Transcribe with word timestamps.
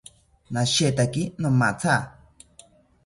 Nashetaki 0.53 1.23
nomatha 1.41 1.95